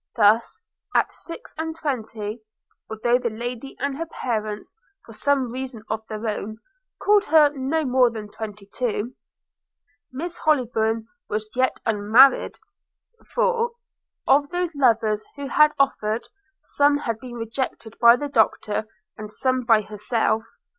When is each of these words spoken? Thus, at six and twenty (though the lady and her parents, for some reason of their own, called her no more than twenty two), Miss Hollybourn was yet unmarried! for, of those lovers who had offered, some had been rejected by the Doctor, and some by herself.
Thus, 0.15 0.63
at 0.95 1.13
six 1.13 1.53
and 1.59 1.75
twenty 1.75 2.41
(though 2.89 3.19
the 3.19 3.29
lady 3.29 3.75
and 3.79 3.95
her 3.99 4.07
parents, 4.07 4.73
for 5.05 5.13
some 5.13 5.51
reason 5.51 5.83
of 5.91 6.01
their 6.07 6.27
own, 6.27 6.57
called 6.97 7.25
her 7.25 7.49
no 7.53 7.85
more 7.85 8.09
than 8.09 8.27
twenty 8.27 8.65
two), 8.73 9.13
Miss 10.11 10.39
Hollybourn 10.39 11.05
was 11.29 11.51
yet 11.55 11.79
unmarried! 11.85 12.57
for, 13.35 13.73
of 14.25 14.49
those 14.49 14.73
lovers 14.73 15.23
who 15.35 15.49
had 15.49 15.71
offered, 15.77 16.27
some 16.63 16.97
had 16.97 17.19
been 17.19 17.35
rejected 17.35 17.95
by 17.99 18.15
the 18.15 18.27
Doctor, 18.27 18.85
and 19.19 19.31
some 19.31 19.61
by 19.65 19.83
herself. 19.83 20.43